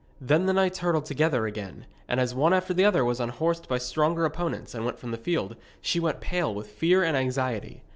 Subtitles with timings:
[0.19, 3.77] Then the knights hurtled together again, and as one after the other was unhorsed by
[3.77, 7.83] stronger opponents and went from the field, she went pale with fear and anxiety.